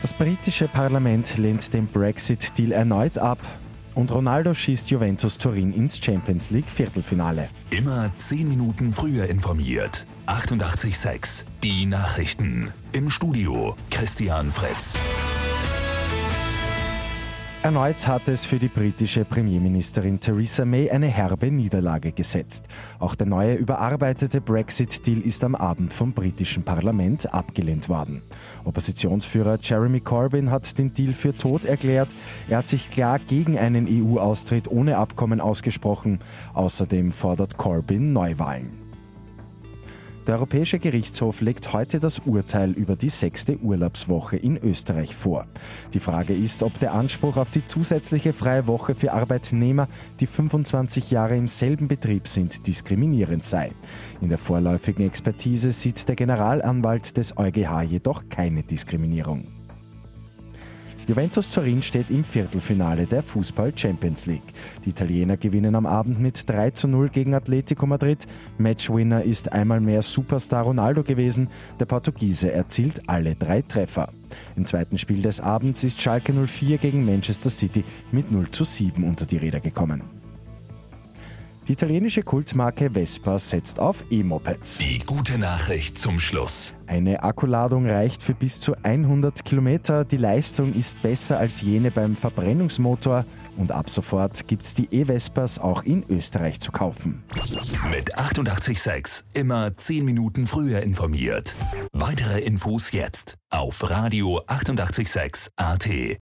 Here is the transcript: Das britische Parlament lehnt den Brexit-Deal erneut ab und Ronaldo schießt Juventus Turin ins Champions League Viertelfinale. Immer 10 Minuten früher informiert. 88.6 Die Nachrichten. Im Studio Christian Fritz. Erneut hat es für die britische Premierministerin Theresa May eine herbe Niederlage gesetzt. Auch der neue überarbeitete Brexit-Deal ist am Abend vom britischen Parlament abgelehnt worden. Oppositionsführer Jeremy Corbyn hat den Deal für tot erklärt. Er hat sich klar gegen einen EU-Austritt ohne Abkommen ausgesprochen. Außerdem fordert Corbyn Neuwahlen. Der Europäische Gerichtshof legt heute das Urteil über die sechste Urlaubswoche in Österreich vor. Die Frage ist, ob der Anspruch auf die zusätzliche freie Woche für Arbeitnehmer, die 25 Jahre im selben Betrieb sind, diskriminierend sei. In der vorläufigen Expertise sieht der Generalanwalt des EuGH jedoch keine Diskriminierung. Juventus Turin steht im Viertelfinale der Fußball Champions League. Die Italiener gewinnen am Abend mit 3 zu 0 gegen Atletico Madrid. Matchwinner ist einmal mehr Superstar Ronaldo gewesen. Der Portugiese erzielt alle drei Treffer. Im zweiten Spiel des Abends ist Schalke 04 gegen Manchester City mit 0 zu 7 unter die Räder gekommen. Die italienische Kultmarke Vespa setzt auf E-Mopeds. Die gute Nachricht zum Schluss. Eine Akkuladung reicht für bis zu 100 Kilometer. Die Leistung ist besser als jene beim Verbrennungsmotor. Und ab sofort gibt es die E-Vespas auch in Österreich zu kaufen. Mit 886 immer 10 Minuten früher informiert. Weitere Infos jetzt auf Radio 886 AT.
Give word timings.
Das 0.00 0.12
britische 0.12 0.68
Parlament 0.68 1.38
lehnt 1.38 1.74
den 1.74 1.88
Brexit-Deal 1.88 2.70
erneut 2.70 3.18
ab 3.18 3.40
und 3.96 4.12
Ronaldo 4.12 4.54
schießt 4.54 4.90
Juventus 4.90 5.38
Turin 5.38 5.72
ins 5.72 5.98
Champions 6.02 6.50
League 6.50 6.68
Viertelfinale. 6.68 7.50
Immer 7.70 8.12
10 8.16 8.48
Minuten 8.48 8.92
früher 8.92 9.26
informiert. 9.26 10.06
88.6 10.26 11.44
Die 11.64 11.84
Nachrichten. 11.84 12.72
Im 12.92 13.10
Studio 13.10 13.74
Christian 13.90 14.52
Fritz. 14.52 14.94
Erneut 17.64 18.06
hat 18.06 18.28
es 18.28 18.44
für 18.44 18.60
die 18.60 18.68
britische 18.68 19.24
Premierministerin 19.24 20.20
Theresa 20.20 20.64
May 20.64 20.88
eine 20.90 21.08
herbe 21.08 21.50
Niederlage 21.50 22.12
gesetzt. 22.12 22.66
Auch 23.00 23.16
der 23.16 23.26
neue 23.26 23.54
überarbeitete 23.56 24.40
Brexit-Deal 24.40 25.20
ist 25.20 25.42
am 25.42 25.56
Abend 25.56 25.92
vom 25.92 26.12
britischen 26.12 26.62
Parlament 26.62 27.34
abgelehnt 27.34 27.88
worden. 27.88 28.22
Oppositionsführer 28.64 29.58
Jeremy 29.60 30.00
Corbyn 30.00 30.52
hat 30.52 30.78
den 30.78 30.94
Deal 30.94 31.12
für 31.12 31.36
tot 31.36 31.64
erklärt. 31.64 32.14
Er 32.48 32.58
hat 32.58 32.68
sich 32.68 32.88
klar 32.90 33.18
gegen 33.18 33.58
einen 33.58 33.88
EU-Austritt 33.88 34.70
ohne 34.70 34.96
Abkommen 34.96 35.40
ausgesprochen. 35.40 36.20
Außerdem 36.54 37.10
fordert 37.10 37.56
Corbyn 37.56 38.12
Neuwahlen. 38.12 38.87
Der 40.28 40.34
Europäische 40.34 40.78
Gerichtshof 40.78 41.40
legt 41.40 41.72
heute 41.72 42.00
das 42.00 42.18
Urteil 42.18 42.72
über 42.72 42.96
die 42.96 43.08
sechste 43.08 43.56
Urlaubswoche 43.60 44.36
in 44.36 44.58
Österreich 44.58 45.16
vor. 45.16 45.46
Die 45.94 46.00
Frage 46.00 46.34
ist, 46.34 46.62
ob 46.62 46.78
der 46.80 46.92
Anspruch 46.92 47.38
auf 47.38 47.50
die 47.50 47.64
zusätzliche 47.64 48.34
freie 48.34 48.66
Woche 48.66 48.94
für 48.94 49.12
Arbeitnehmer, 49.14 49.88
die 50.20 50.26
25 50.26 51.10
Jahre 51.10 51.34
im 51.34 51.48
selben 51.48 51.88
Betrieb 51.88 52.28
sind, 52.28 52.66
diskriminierend 52.66 53.42
sei. 53.42 53.72
In 54.20 54.28
der 54.28 54.36
vorläufigen 54.36 55.06
Expertise 55.06 55.72
sieht 55.72 56.06
der 56.06 56.16
Generalanwalt 56.16 57.16
des 57.16 57.38
EuGH 57.38 57.80
jedoch 57.88 58.28
keine 58.28 58.62
Diskriminierung. 58.64 59.57
Juventus 61.08 61.50
Turin 61.50 61.80
steht 61.80 62.10
im 62.10 62.22
Viertelfinale 62.22 63.06
der 63.06 63.22
Fußball 63.22 63.72
Champions 63.74 64.26
League. 64.26 64.52
Die 64.84 64.90
Italiener 64.90 65.38
gewinnen 65.38 65.74
am 65.74 65.86
Abend 65.86 66.20
mit 66.20 66.46
3 66.50 66.72
zu 66.72 66.86
0 66.86 67.08
gegen 67.08 67.32
Atletico 67.32 67.86
Madrid. 67.86 68.26
Matchwinner 68.58 69.22
ist 69.22 69.50
einmal 69.50 69.80
mehr 69.80 70.02
Superstar 70.02 70.64
Ronaldo 70.64 71.02
gewesen. 71.02 71.48
Der 71.80 71.86
Portugiese 71.86 72.52
erzielt 72.52 73.08
alle 73.08 73.36
drei 73.36 73.62
Treffer. 73.62 74.12
Im 74.54 74.66
zweiten 74.66 74.98
Spiel 74.98 75.22
des 75.22 75.40
Abends 75.40 75.82
ist 75.82 75.98
Schalke 75.98 76.34
04 76.34 76.76
gegen 76.76 77.06
Manchester 77.06 77.48
City 77.48 77.84
mit 78.12 78.30
0 78.30 78.50
zu 78.50 78.64
7 78.64 79.02
unter 79.02 79.24
die 79.24 79.38
Räder 79.38 79.60
gekommen. 79.60 80.17
Die 81.68 81.72
italienische 81.74 82.22
Kultmarke 82.22 82.92
Vespa 82.92 83.38
setzt 83.38 83.78
auf 83.78 84.02
E-Mopeds. 84.10 84.78
Die 84.78 85.00
gute 85.00 85.36
Nachricht 85.36 85.98
zum 85.98 86.18
Schluss. 86.18 86.72
Eine 86.86 87.22
Akkuladung 87.22 87.86
reicht 87.86 88.22
für 88.22 88.32
bis 88.32 88.58
zu 88.58 88.74
100 88.82 89.44
Kilometer. 89.44 90.06
Die 90.06 90.16
Leistung 90.16 90.72
ist 90.72 91.02
besser 91.02 91.38
als 91.38 91.60
jene 91.60 91.90
beim 91.90 92.16
Verbrennungsmotor. 92.16 93.26
Und 93.58 93.70
ab 93.70 93.90
sofort 93.90 94.48
gibt 94.48 94.62
es 94.62 94.72
die 94.72 94.88
E-Vespas 94.90 95.58
auch 95.58 95.82
in 95.82 96.06
Österreich 96.08 96.58
zu 96.58 96.72
kaufen. 96.72 97.22
Mit 97.90 98.16
886 98.16 99.26
immer 99.34 99.76
10 99.76 100.06
Minuten 100.06 100.46
früher 100.46 100.80
informiert. 100.80 101.54
Weitere 101.92 102.40
Infos 102.40 102.92
jetzt 102.92 103.36
auf 103.50 103.90
Radio 103.90 104.40
886 104.46 105.52
AT. 105.56 106.16